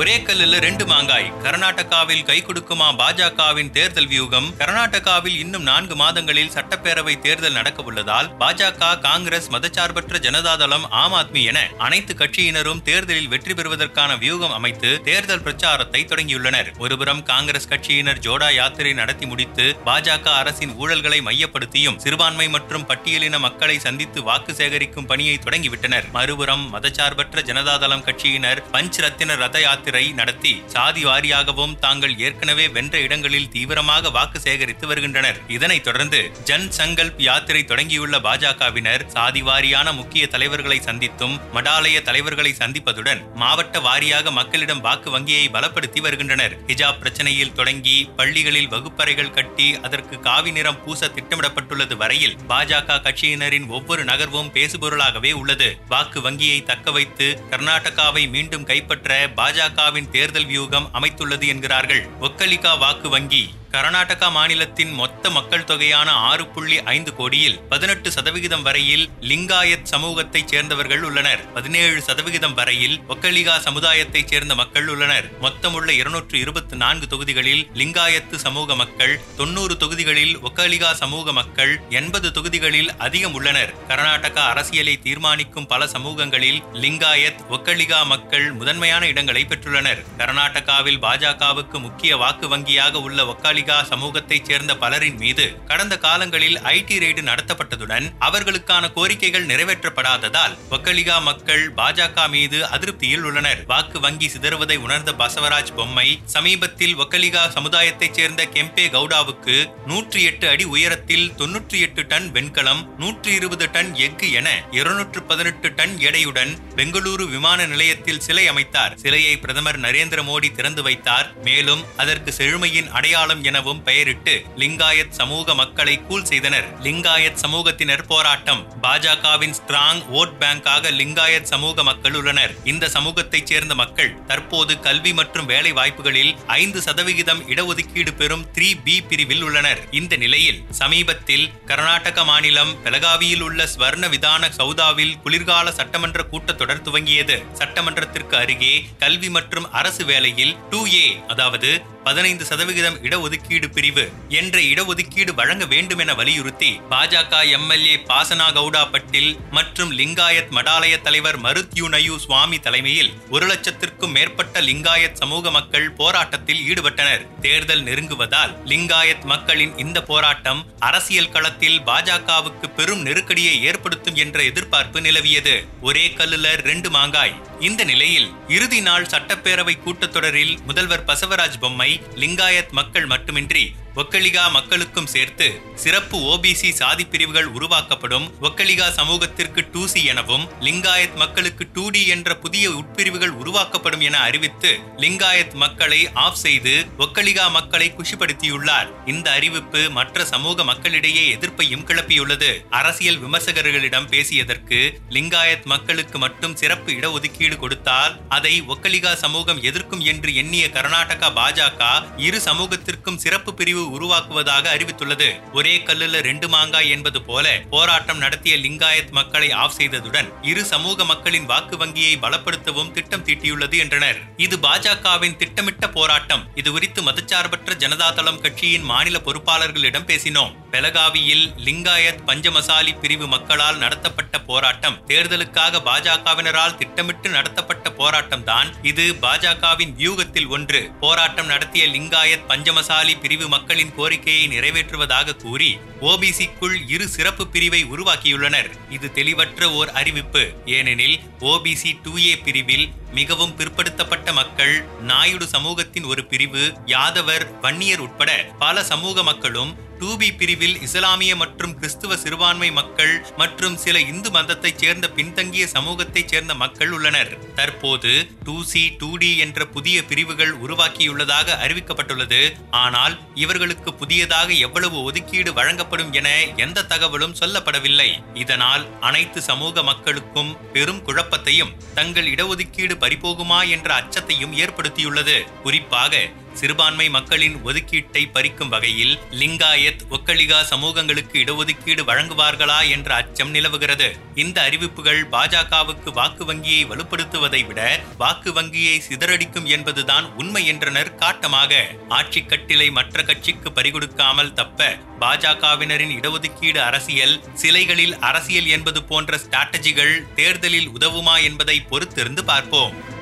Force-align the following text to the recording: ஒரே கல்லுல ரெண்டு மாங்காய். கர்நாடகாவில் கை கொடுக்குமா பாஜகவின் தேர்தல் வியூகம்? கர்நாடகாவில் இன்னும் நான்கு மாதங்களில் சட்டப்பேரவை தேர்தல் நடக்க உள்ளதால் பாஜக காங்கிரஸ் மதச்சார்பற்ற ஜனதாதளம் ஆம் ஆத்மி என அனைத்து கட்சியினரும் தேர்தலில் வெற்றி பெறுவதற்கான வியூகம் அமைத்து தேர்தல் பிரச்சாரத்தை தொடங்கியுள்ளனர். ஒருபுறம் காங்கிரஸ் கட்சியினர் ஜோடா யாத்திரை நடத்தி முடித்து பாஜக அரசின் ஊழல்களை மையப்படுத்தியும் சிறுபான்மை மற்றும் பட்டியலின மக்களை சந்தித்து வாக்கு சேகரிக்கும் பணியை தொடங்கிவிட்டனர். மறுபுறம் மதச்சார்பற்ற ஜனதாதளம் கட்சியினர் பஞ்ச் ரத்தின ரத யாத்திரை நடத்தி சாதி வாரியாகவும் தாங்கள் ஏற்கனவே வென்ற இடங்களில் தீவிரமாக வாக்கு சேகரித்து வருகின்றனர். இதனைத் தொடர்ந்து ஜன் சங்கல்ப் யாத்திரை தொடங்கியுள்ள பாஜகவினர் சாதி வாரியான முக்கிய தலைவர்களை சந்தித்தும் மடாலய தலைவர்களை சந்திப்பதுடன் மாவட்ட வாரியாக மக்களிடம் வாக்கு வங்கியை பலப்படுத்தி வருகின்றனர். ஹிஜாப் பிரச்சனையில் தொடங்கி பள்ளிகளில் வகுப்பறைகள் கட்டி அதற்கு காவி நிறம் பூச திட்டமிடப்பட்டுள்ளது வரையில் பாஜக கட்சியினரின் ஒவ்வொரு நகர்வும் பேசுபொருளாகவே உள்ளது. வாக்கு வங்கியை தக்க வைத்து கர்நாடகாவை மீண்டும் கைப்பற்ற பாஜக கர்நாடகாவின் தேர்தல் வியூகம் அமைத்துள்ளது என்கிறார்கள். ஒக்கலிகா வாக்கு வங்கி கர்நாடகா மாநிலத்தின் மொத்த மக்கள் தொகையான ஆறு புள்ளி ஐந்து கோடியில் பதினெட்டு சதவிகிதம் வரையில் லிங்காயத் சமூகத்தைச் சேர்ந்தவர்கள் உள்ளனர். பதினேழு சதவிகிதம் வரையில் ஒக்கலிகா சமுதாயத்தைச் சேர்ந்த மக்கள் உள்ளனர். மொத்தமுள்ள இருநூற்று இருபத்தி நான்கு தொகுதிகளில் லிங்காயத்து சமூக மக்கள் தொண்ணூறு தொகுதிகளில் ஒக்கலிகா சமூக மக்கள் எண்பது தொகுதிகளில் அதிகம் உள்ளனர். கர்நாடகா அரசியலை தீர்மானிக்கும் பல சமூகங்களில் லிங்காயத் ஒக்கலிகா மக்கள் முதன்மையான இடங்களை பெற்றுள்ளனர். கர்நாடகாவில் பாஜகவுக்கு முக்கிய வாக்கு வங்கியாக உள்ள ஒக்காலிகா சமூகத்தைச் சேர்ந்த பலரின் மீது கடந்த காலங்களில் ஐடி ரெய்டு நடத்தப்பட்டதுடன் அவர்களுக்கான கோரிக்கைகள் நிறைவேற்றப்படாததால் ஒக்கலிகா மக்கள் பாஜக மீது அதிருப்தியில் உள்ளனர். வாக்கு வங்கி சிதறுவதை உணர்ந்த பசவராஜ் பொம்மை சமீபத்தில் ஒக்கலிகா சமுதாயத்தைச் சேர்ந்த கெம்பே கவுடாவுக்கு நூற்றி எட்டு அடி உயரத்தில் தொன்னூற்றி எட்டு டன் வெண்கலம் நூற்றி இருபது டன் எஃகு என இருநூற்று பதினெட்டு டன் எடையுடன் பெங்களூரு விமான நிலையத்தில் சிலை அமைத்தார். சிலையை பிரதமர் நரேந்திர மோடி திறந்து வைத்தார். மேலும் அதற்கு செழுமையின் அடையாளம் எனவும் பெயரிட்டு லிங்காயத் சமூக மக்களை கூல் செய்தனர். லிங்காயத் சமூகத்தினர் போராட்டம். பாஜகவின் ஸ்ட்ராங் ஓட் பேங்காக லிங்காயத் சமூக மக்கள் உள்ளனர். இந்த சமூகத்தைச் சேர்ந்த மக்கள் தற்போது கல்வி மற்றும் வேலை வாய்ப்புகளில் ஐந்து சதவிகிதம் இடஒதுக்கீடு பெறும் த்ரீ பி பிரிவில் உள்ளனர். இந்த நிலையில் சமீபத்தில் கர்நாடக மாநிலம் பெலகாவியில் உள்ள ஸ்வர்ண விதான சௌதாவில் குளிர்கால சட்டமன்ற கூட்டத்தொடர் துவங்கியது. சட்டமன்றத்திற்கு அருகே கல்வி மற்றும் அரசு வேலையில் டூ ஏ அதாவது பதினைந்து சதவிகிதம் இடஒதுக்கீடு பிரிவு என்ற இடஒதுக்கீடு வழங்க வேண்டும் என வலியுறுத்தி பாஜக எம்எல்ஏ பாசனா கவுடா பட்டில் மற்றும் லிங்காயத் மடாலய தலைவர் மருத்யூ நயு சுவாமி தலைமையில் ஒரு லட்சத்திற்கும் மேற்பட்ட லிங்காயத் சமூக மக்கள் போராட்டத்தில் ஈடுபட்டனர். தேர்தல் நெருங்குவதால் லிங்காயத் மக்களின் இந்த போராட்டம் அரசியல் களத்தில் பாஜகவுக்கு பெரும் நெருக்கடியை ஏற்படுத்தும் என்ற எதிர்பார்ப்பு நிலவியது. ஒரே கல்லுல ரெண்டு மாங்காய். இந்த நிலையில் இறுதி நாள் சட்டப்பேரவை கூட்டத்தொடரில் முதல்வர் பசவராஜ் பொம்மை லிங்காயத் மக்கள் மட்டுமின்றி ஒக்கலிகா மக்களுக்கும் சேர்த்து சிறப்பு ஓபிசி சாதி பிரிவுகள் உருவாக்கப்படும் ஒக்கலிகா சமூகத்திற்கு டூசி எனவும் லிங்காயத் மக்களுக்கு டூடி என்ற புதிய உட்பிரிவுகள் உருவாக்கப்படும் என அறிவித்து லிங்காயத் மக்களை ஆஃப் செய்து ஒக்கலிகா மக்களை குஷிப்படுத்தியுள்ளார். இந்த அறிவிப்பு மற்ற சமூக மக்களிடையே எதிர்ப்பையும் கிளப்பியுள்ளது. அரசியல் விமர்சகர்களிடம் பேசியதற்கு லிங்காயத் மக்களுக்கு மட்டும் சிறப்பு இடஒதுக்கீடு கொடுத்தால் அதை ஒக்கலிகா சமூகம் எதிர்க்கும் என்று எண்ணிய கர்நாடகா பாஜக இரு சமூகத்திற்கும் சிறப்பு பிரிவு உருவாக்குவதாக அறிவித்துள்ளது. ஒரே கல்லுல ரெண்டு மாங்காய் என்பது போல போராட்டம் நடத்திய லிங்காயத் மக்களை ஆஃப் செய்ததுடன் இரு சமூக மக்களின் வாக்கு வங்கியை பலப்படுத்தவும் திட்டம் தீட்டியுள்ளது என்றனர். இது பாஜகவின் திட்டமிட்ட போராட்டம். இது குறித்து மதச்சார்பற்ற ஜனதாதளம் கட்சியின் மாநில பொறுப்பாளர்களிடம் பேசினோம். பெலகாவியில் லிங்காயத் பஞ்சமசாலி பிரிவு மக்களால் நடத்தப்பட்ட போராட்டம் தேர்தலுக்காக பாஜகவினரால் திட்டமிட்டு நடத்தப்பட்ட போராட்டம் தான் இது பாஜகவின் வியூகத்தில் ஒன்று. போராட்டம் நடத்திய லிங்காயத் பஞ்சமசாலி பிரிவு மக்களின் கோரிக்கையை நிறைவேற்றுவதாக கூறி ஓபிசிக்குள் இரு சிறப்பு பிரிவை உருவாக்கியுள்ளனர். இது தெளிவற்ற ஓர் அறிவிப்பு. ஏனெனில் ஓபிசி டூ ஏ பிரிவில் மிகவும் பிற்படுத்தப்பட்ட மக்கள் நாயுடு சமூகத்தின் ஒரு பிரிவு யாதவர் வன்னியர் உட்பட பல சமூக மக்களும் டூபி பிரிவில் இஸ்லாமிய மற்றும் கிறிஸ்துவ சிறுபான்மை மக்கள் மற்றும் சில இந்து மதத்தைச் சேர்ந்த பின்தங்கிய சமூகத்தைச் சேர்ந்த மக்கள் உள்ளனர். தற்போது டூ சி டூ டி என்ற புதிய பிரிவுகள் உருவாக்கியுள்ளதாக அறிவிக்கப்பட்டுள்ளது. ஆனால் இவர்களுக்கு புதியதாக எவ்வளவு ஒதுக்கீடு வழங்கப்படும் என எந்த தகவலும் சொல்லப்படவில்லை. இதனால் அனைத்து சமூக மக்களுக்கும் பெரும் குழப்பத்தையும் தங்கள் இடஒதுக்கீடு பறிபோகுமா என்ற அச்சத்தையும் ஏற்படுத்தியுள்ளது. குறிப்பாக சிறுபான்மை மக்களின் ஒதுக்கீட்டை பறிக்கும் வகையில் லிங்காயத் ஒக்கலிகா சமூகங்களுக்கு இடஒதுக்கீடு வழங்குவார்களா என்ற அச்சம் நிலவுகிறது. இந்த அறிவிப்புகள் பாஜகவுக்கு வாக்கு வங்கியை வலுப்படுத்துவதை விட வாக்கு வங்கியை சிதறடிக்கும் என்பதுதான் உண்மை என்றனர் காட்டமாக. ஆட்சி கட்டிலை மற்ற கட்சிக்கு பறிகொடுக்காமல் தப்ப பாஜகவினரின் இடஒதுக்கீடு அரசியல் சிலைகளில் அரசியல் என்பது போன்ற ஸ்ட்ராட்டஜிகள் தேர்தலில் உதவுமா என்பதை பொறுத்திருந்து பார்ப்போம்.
ஒரே 0.00 0.12
கல்லுல 0.26 0.58
ரெண்டு 0.64 0.86
மாங்காய். 0.86 1.26
கர்நாடகாவில் 1.44 2.22
கை 2.24 2.36
கொடுக்குமா 2.42 2.86
பாஜகவின் 3.00 3.70
தேர்தல் 3.70 4.06
வியூகம்? 4.06 4.46
கர்நாடகாவில் 4.58 5.36
இன்னும் 5.38 5.62
நான்கு 5.62 5.96
மாதங்களில் 5.96 6.52
சட்டப்பேரவை 6.54 7.14
தேர்தல் 7.20 7.52
நடக்க 7.52 7.82
உள்ளதால் 7.82 8.28
பாஜக 8.42 8.98
காங்கிரஸ் 9.00 9.48
மதச்சார்பற்ற 9.50 10.20
ஜனதாதளம் 10.26 10.86
ஆம் 11.00 11.12
ஆத்மி 11.12 11.42
என 11.44 11.70
அனைத்து 11.78 12.14
கட்சியினரும் 12.14 12.80
தேர்தலில் 12.82 13.28
வெற்றி 13.28 13.54
பெறுவதற்கான 13.54 14.16
வியூகம் 14.16 14.54
அமைத்து 14.58 15.02
தேர்தல் 15.02 15.42
பிரச்சாரத்தை 15.42 16.04
தொடங்கியுள்ளனர். 16.04 16.70
ஒருபுறம் 16.78 17.22
காங்கிரஸ் 17.22 17.68
கட்சியினர் 17.68 18.22
ஜோடா 18.28 18.52
யாத்திரை 18.54 18.92
நடத்தி 18.92 19.26
முடித்து 19.26 19.76
பாஜக 19.84 20.24
அரசின் 20.24 20.74
ஊழல்களை 20.78 21.20
மையப்படுத்தியும் 21.28 21.96
சிறுபான்மை 21.96 22.48
மற்றும் 22.48 22.88
பட்டியலின 22.92 23.38
மக்களை 23.38 23.78
சந்தித்து 23.78 24.22
வாக்கு 24.22 24.54
சேகரிக்கும் 24.54 25.10
பணியை 25.12 25.38
தொடங்கிவிட்டனர். 25.44 26.10
மறுபுறம் 26.12 26.66
மதச்சார்பற்ற 26.74 27.46
ஜனதாதளம் 27.52 28.06
கட்சியினர் 28.08 28.64
பஞ்ச் 28.72 29.00
ரத்தின 29.06 29.34
ரத 29.34 29.60
யாத்திரை 29.60 29.88
நடத்தி 29.90 30.62
சாதி 30.66 31.04
வாரியாகவும் 31.04 31.78
தாங்கள் 31.78 32.18
ஏற்கனவே 32.18 32.68
வென்ற 32.68 33.00
இடங்களில் 33.00 33.48
தீவிரமாக 33.48 34.10
வாக்கு 34.10 34.40
சேகரித்து 34.40 34.86
வருகின்றனர். 34.86 35.38
இதனைத் 35.48 35.84
தொடர்ந்து 35.84 36.30
ஜன் 36.44 36.68
சங்கல்ப் 36.78 37.20
யாத்திரை 37.20 37.64
தொடங்கியுள்ள 37.64 38.18
பாஜகவினர் 38.18 39.06
சாதி 39.06 39.42
வாரியான 39.42 39.92
முக்கிய 39.92 40.26
தலைவர்களை 40.26 40.78
சந்தித்தும் 40.78 41.40
மடாலய 41.54 42.02
தலைவர்களை 42.02 42.54
சந்திப்பதுடன் 42.58 43.20
மாவட்ட 43.34 43.78
வாரியாக 43.78 44.30
மக்களிடம் 44.30 44.80
வாக்கு 44.80 45.10
வங்கியை 45.10 45.48
பலப்படுத்தி 45.48 46.00
வருகின்றனர். 46.00 46.56
ஹிஜாப் 46.66 47.00
பிரச்சனையில் 47.02 47.52
தொடங்கி 47.52 48.08
பள்ளிகளில் 48.16 48.68
வகுப்பறைகள் 48.68 49.30
கட்டி 49.30 49.74
அதற்கு 49.82 50.20
காவி 50.20 50.50
நிறம் 50.50 50.84
பூச 50.84 51.08
திட்டமிடப்பட்டுள்ளது 51.08 51.96
வரையில் 51.96 52.36
பாஜக 52.48 53.00
கட்சியினரின் 53.06 53.68
ஒவ்வொரு 53.68 54.04
நகர்வும் 54.04 54.52
பேசுபொருளாகவே 54.54 55.32
உள்ளது. 55.32 55.76
வாக்கு 55.88 56.20
வங்கியை 56.20 56.62
தக்க 56.62 56.90
வைத்து 56.90 57.42
கர்நாடகாவை 57.50 58.28
மீண்டும் 58.30 58.64
கைப்பற்ற 58.64 59.28
பாஜக 59.36 59.79
கர்நாடகாவின் 59.80 60.10
தேர்தல் 60.10 60.46
வியூகம் 60.46 60.90
அமைத்துள்ளது 60.92 61.46
என்கிறார்கள். 61.46 62.08
ஒக்கலிகா 62.20 62.78
வாக்கு 62.78 63.08
வங்கி 63.08 63.50
கர்நாடகா 63.70 64.30
மாநிலத்தின் 64.30 64.92
மொத்த 64.92 65.30
மக்கள் 65.30 65.64
தொகையான 65.64 66.10
ஆறு 66.10 66.46
புள்ளி 66.46 66.82
ஐந்து 66.82 67.14
கோடியில் 67.14 67.60
பதினெட்டு 67.60 68.12
சதவிகிதம் 68.12 68.62
வரையில் 68.62 69.10
லிங்காயத் 69.20 69.86
சமூகத்தைச் 69.90 70.48
சேர்ந்தவர்கள் 70.48 71.02
உள்ளனர். 71.02 71.52
பதினேழு 71.52 72.02
சதவிகிதம் 72.02 72.54
வரையில் 72.54 73.00
ஒக்கலிகா 73.08 73.58
சமுதாயத்தைச் 73.58 74.24
சேர்ந்த 74.24 74.54
மக்கள் 74.54 74.88
உள்ளனர். 74.88 75.40
மொத்தமுள்ள 75.40 75.88
இருநூற்று 75.88 76.38
இருபத்தி 76.38 76.76
நான்கு 76.76 77.06
தொகுதிகளில் 77.06 77.70
லிங்காயத்து 77.74 78.34
சமூக 78.34 78.74
மக்கள் 78.74 79.20
தொண்ணூறு 79.36 79.76
தொகுதிகளில் 79.76 80.38
ஒக்கலிகா 80.38 80.92
சமூக 80.94 81.32
மக்கள் 81.32 81.80
எண்பது 81.90 82.32
தொகுதிகளில் 82.32 82.96
அதிகம் 82.96 83.34
உள்ளனர். 83.34 83.74
கர்நாடகா 83.88 84.44
அரசியலை 84.54 84.98
தீர்மானிக்கும் 84.98 85.66
பல 85.66 85.86
சமூகங்களில் 85.86 86.62
லிங்காயத் 86.72 87.46
ஒக்கலிகா 87.50 88.06
மக்கள் 88.06 88.52
முதன்மையான 88.52 89.06
இடங்களை 89.06 89.44
பெற்றுள்ளனர். 89.60 90.00
கர்நாடகாவில் 90.18 91.00
பாஜகவுக்கு 91.04 91.78
முக்கிய 91.84 92.16
வாக்கு 92.16 92.46
வங்கியாக 92.52 93.00
உள்ள 93.06 93.24
ஒக்காலிகா 93.32 93.76
சமூகத்தைச் 93.90 94.46
சேர்ந்த 94.48 94.72
பலரின் 94.82 95.18
மீது 95.22 95.44
கடந்த 95.70 95.94
காலங்களில் 96.04 96.56
ஐடி 96.72 96.96
ரெய்டு 97.04 97.22
நடத்தப்பட்டதுடன் 97.28 98.06
அவர்களுக்கான 98.26 98.90
கோரிக்கைகள் 98.96 99.48
நிறைவேற்றப்படாததால் 99.50 100.54
ஒக்கலிகா 100.70 101.16
மக்கள் 101.28 101.64
பாஜக 101.80 102.28
மீது 102.28 102.58
அதிருப்தியில் 102.66 103.26
உள்ளனர். 103.30 103.60
வாக்கு 103.66 104.00
வங்கி 104.00 104.30
சிதறுவதை 104.34 104.76
உணர்ந்த 104.76 105.12
பசவராஜ் 105.12 105.74
பொம்மை 105.76 106.08
சமீபத்தில் 106.34 106.96
ஒக்கலிகா 106.96 107.42
சமுதாயத்தைச் 107.56 108.16
சேர்ந்த 108.20 108.48
கெம்பே 108.54 108.86
கவுடாவுக்கு 108.96 109.56
நூற்றி 109.86 110.22
எட்டு 110.22 110.48
அடி 110.48 110.64
உயரத்தில் 110.74 111.26
தொன்னூற்றி 111.40 111.80
எட்டு 111.88 112.04
டன் 112.06 112.30
வெண்கலம் 112.32 112.82
நூற்றி 112.98 113.30
இருபது 113.32 113.68
டன் 113.70 113.92
எஃகு 114.06 114.32
என 114.32 114.48
இருநூற்று 114.70 115.22
பதினெட்டு 115.22 115.68
டன் 115.74 115.94
எடையுடன் 116.08 116.54
பெங்களூரு 116.76 117.24
விமான 117.28 117.66
நிலையத்தில் 117.66 118.20
சிலை 118.20 118.44
அமைத்தார். 118.48 118.96
சிலையை 119.04 119.36
பிரதமர் 119.50 119.90
நரேந்திர 119.90 120.22
மோடி 120.22 120.52
திறந்து 120.52 120.82
வைத்தார். 120.82 121.32
மேலும் 121.42 121.84
அதற்கு 121.96 122.32
செழுமையின் 122.32 122.90
அடையாளம் 122.90 123.44
எனவும் 123.44 123.82
பெயரிட்டு 123.82 124.42
லிங்காயத் 124.56 125.10
சமூக 125.10 125.54
மக்களை 125.54 126.02
கூல் 126.02 126.24
செய்தனர். 126.24 126.80
லிங்காயத் 126.80 127.36
சமூகத்தினர் 127.46 128.02
போராட்டம். 128.08 128.72
பாஜகவின் 128.82 129.54
ஸ்ட்ராங் 129.54 130.02
ஓட் 130.14 130.32
பேங்காக 130.40 130.90
லிங்காயத் 130.90 131.42
சமூக 131.42 131.82
மக்கள் 131.82 132.14
உள்ளனர். 132.14 132.54
இந்த 132.64 132.88
சமூகத்தைச் 132.88 133.46
சேர்ந்த 133.46 133.74
மக்கள் 133.74 134.24
தற்போது 134.24 134.80
கல்வி 134.80 135.12
மற்றும் 135.12 135.46
வேலை 135.46 135.72
வாய்ப்புகளில் 135.72 136.36
ஐந்து 136.46 136.82
சதவிகிதம் 136.82 137.48
இடஒதுக்கீடு 137.48 138.10
பெறும் 138.10 138.46
த்ரீ 138.54 138.74
பி 138.84 139.00
பிரிவில் 139.00 139.42
உள்ளனர். 139.42 139.88
இந்த 139.90 140.16
நிலையில் 140.16 140.64
சமீபத்தில் 140.70 141.50
கர்நாடக 141.66 142.24
மாநிலம் 142.24 142.84
பெலகாவியில் 142.84 143.40
உள்ள 143.40 143.68
ஸ்வர்ண 143.76 144.08
விதான 144.08 144.50
சௌதாவில் 144.56 145.20
குளிர்கால 145.20 145.72
சட்டமன்ற 145.72 146.26
கூட்டத்தொடர் 146.32 146.82
துவங்கியது. 146.82 147.44
சட்டமன்றத்திற்கு 147.58 148.34
அருகே 148.34 148.84
கல்வி 148.98 149.28
மற்றும் 149.40 149.68
அரசு 149.72 150.02
வேலையில் 150.04 150.52
டூ 150.70 150.80
ஏ 150.94 151.06
அதாவது 151.28 151.68
பதினைந்து 152.04 152.44
சதவிகிதம் 152.44 152.98
இடஒதுக்கீடு 153.02 153.66
பிரிவு 153.72 154.04
என்ற 154.28 154.58
இடஒதுக்கீடு 154.60 155.34
வழங்க 155.34 155.66
வேண்டும் 155.66 155.98
என 155.98 156.14
வலியுறுத்தி 156.14 156.80
பாஜக 156.90 157.50
எம்எல்ஏ 157.50 157.96
பாசனா 157.96 158.46
கவுடா 158.52 158.90
பட்டில் 158.90 159.36
மற்றும் 159.50 159.92
லிங்காயத் 159.92 160.50
மடாலய 160.50 161.00
தலைவர் 161.00 161.40
மருத்யூ 161.40 161.88
நயு 161.88 162.16
சுவாமி 162.16 162.58
தலைமையில் 162.58 163.12
ஒரு 163.30 163.46
லட்சத்திற்கும் 163.46 164.14
மேற்பட்ட 164.16 164.60
லிங்காயத் 164.60 165.20
சமூக 165.22 165.50
மக்கள் 165.50 165.90
போராட்டத்தில் 165.90 166.62
ஈடுபட்டனர். 166.70 167.26
தேர்தல் 167.40 167.84
நெருங்குவதால் 167.84 168.54
லிங்காயத் 168.64 169.24
மக்களின் 169.24 169.78
இந்த 169.78 170.02
போராட்டம் 170.02 170.66
அரசியல் 170.78 171.30
களத்தில் 171.30 171.80
பாஜகவுக்கு 171.80 172.66
பெரும் 172.76 173.02
நெருக்கடியை 173.02 173.62
ஏற்படுத்தும் 173.62 174.14
என்ற 174.14 174.42
எதிர்பார்ப்பு 174.42 175.00
நிலவியது. 175.00 175.56
ஒரே 175.80 176.06
கல்லுல 176.16 176.56
ரெண்டு 176.62 176.90
மாங்காய். 176.90 177.36
இந்த 177.60 177.84
நிலையில் 177.84 178.28
இறுதி 178.48 178.80
நாள் 178.80 179.04
சட்டப்பேரவை 179.04 179.74
கூட்டத்தொடரில் 179.86 180.54
முதல்வர் 180.66 181.04
பசவராஜ் 181.04 181.58
பொம்மை 181.60 181.89
லிங்காயத் 182.14 182.70
மக்கள் 182.70 183.06
மட்டுமின்றி 183.06 183.64
ஒக்கலிகா 183.96 184.50
மக்களுக்கும் 184.50 185.06
சேர்த்து 185.06 185.60
சிறப்பு 185.74 186.16
ஓபிசி 186.16 186.72
சாதி 186.72 187.04
பிரிவுகள் 187.04 187.46
உருவாக்கப்படும் 187.46 188.26
ஒக்கலிகா 188.40 188.92
சமூகத்திற்கு 188.92 189.60
டூசி 189.72 190.04
எனவும் 190.04 190.48
லிங்காயத் 190.60 191.16
மக்களுக்கு 191.16 191.68
டூடி 191.74 192.06
என்ற 192.06 192.36
புதிய 192.36 192.70
உட்பிரிவுகள் 192.70 193.28
உருவாக்கப்படும் 193.28 194.00
என 194.00 194.18
அறிவித்து 194.18 194.78
லிங்காயத் 194.96 195.54
மக்களை 195.54 196.08
ஆஃப் 196.12 196.34
செய்து 196.34 196.86
ஒக்கலிகா 196.98 197.50
மக்களை 197.50 197.94
குஷிப்படுத்தியுள்ளார். 197.96 199.06
இந்த 199.06 199.30
அறிவிப்பு 199.30 199.90
மற்ற 199.90 200.24
சமூக 200.24 200.64
மக்களிடையே 200.64 201.36
எதிர்ப்பையும் 201.36 201.86
கிளப்பியுள்ளது. 201.86 202.50
அரசியல் 202.70 203.18
விமர்சகர்களிடம் 203.18 204.08
பேசியதற்கு 204.08 205.00
லிங்காயத் 205.08 205.64
மக்களுக்கு 205.64 206.18
மட்டும் 206.18 206.56
சிறப்பு 206.56 206.92
இடஒதுக்கீடு 206.92 207.56
கொடுத்தால் 207.56 208.20
அதை 208.28 208.62
ஒக்கலிகா 208.62 209.14
சமூகம் 209.14 209.62
எதிர்க்கும் 209.62 210.00
என்று 210.00 210.34
எண்ணிய 210.34 210.68
கர்நாடகா 210.68 211.30
பாஜக 211.40 211.82
இரு 212.16 212.40
சமூகத்திற்கும் 212.44 213.16
சிறப்பு 213.16 213.54
பிரிவு 213.54 213.78
உருவாக்குவதாக 213.86 214.76
அறிவித்துள்ளது. 214.76 215.52
ஒரே 215.52 215.76
கல்லுல 215.78 216.20
ரெண்டு 216.20 216.48
மாங்காய் 216.48 216.90
என்பது 216.90 217.22
போல 217.22 217.62
போராட்டம் 217.70 218.18
நடத்திய 218.18 218.56
லிங்காயத் 218.56 219.10
மக்களை 219.10 219.50
ஆஃப் 219.50 219.74
செய்ததுடன் 219.76 220.28
இரு 220.42 220.64
சமூக 220.64 221.04
மக்களின் 221.04 221.46
வாக்கு 221.46 221.76
வங்கியை 221.76 222.16
பலப்படுத்தவும் 222.16 222.90
திட்டம் 222.90 223.24
தீட்டியுள்ளது 223.24 223.78
என்றனர். 223.78 224.20
இது 224.36 224.56
பாஜகவின் 224.56 225.36
திட்டமிட்ட 225.36 225.88
போராட்டம். 225.88 226.48
இது 226.54 226.70
குறித்து 226.70 227.02
மதச்சார்பற்ற 227.02 227.74
ஜனதாதளம் 227.78 228.40
கட்சியின் 228.40 228.82
மாநில 228.82 229.20
பொறுப்பாளர்களிடம் 229.24 230.08
பேசினோம். 230.10 230.58
பெலகாவியில் 230.70 231.52
லிங்காயத் 231.64 232.24
பஞ்சமசாலி 232.26 232.92
பிரிவு 232.92 233.26
மக்களால் 233.26 233.78
நடத்தப்பட்ட 233.78 234.40
போராட்டம் 234.40 235.06
தேர்தலுக்காக 235.06 235.80
பாஜகவினரால் 235.84 236.76
திட்டமிட்டு 236.76 237.28
நடத்தப்பட்ட 237.28 237.90
போராட்டம் 237.90 238.44
தான் 238.44 238.68
இது 238.82 239.16
பாஜகவின் 239.20 239.94
வியூகத்தில் 239.94 240.48
ஒன்று. 240.48 240.90
போராட்டம் 241.00 241.46
நடத்திய 241.46 241.86
லிங்காயத் 241.86 242.46
பஞ்சமசாலி 242.48 243.14
பிரிவு 243.16 243.48
மக்களின் 243.70 243.94
கோரிக்கையை 243.94 244.58
நிறைவேற்றுவதாக 244.58 245.36
கூறி 245.36 245.78
ஓபிசிக்குள் 246.00 246.76
இரு 246.88 247.08
சிறப்பு 247.08 247.46
பிரிவை 247.46 247.84
உருவாக்கியுள்ளனர். 247.84 248.70
இது 248.90 249.12
தெளிவற்ற 249.12 249.72
ஓர் 249.72 249.90
அறிவிப்பு. 249.90 250.52
ஏனெனில் 250.66 251.20
ஓபிசி 251.40 251.90
டூ 252.02 252.18
ஏ 252.18 252.38
பிரிவில் 252.38 252.86
மிகவும் 253.12 253.56
பிற்படுத்தப்பட்ட 253.56 254.32
மக்கள் 254.32 254.84
நாயுடு 255.00 255.48
சமூகத்தின் 255.48 256.04
ஒரு 256.04 256.24
பிரிவு 256.24 256.72
யாதவர் 256.86 257.60
வன்னியர் 257.60 257.98
உட்பட 257.98 258.32
பல 258.58 258.84
சமூக 258.84 259.22
மக்களும் 259.22 259.88
டூபி 259.98 260.36
பிரிவில் 260.36 260.82
இஸ்லாமிய 260.82 261.36
மற்றும் 261.36 261.74
கிறிஸ்துவ 261.74 262.16
சிறுபான்மை 262.16 262.72
மக்கள் 262.72 263.26
மற்றும் 263.36 263.76
சில 263.76 264.00
இந்து 264.00 264.30
மதத்தைச் 264.30 264.78
சேர்ந்த 264.78 265.10
பின்தங்கிய 265.10 265.66
சமூகத்தைச் 265.66 266.28
சேர்ந்த 266.28 266.54
மக்கள் 266.54 266.92
உள்ளனர். 266.92 267.54
தற்போது 267.54 268.30
டூ 268.44 268.62
சி 268.62 268.94
டூ 268.98 269.16
டி 269.16 269.36
என்ற 269.36 269.66
புதிய 269.66 270.04
பிரிவுகள் 270.04 270.60
உருவாக்கியுள்ளதாக 270.60 271.58
அறிவிக்கப்பட்டுள்ளது. 271.64 272.52
ஆனால் 272.70 273.20
இவர்களுக்கு 273.34 273.94
புதியதாக 273.94 274.52
எவ்வளவு 274.52 275.02
ஒதுக்கீடு 275.02 275.52
வழங்கப்படும் 275.52 276.12
என 276.12 276.28
எந்த 276.56 276.84
தகவலும் 276.84 277.36
சொல்லப்படவில்லை. 277.40 278.36
இதனால் 278.36 278.86
அனைத்து 279.00 279.42
சமூக 279.42 279.82
மக்களுக்கும் 279.82 280.56
பெரும் 280.72 281.06
குழப்பத்தையும் 281.06 281.76
தங்கள் 281.94 282.30
இடஒதுக்கீடு 282.30 282.96
பறிபோகுமா 283.00 283.68
என்ற 283.68 283.94
அச்சத்தையும் 283.94 284.56
ஏற்படுத்தியுள்ளது. 284.56 285.36
குறிப்பாக 285.62 286.28
சிறுபான்மை 286.60 287.08
மக்களின் 287.08 287.56
ஒதுக்கீட்டை 287.64 288.22
பறிக்கும் 288.32 288.68
வகையில் 288.68 289.18
லிங்காயத் 289.30 290.02
ஒக்கலிகா 290.10 290.62
சமூகங்களுக்கு 290.62 291.38
இடஒதுக்கீடு 291.38 292.02
வழங்குவார்களா 292.02 292.88
என்ற 292.88 293.14
அச்சம் 293.14 293.50
நிலவுகிறது. 293.50 294.16
இந்த 294.34 294.62
அறிவிப்புகள் 294.62 295.28
பாஜகவுக்கு 295.28 296.12
வாக்கு 296.12 296.44
வங்கியை 296.44 296.84
வலுப்படுத்துவதை 296.84 297.66
விட 297.66 298.00
வாக்கு 298.18 298.52
வங்கியை 298.52 299.02
சிதறடிக்கும் 299.08 299.64
என்பதுதான் 299.64 300.34
உண்மை 300.34 300.66
என்றனர் 300.66 301.14
காட்டமாக. 301.14 301.82
ஆட்சி 302.08 302.42
கட்டிலை 302.42 302.90
மற்ற 302.90 303.22
கட்சிக்கு 303.22 303.70
பறிகொடுக்காமல் 303.70 304.52
தப்ப 304.52 304.98
பாஜகவினரின் 305.20 306.14
இடஒதுக்கீடு 306.18 306.78
அரசியல் 306.78 307.40
சிலைகளில் 307.54 308.18
அரசியல் 308.18 308.66
என்பது 308.66 309.02
போன்ற 309.02 309.38
ஸ்ட்ராட்டஜிகள் 309.38 310.14
தேர்தலில் 310.34 310.88
உதவுமா 310.88 311.42
என்பதை 311.42 311.82
பொறுத்திருந்து 311.90 312.44
பார்ப்போம். 312.44 313.18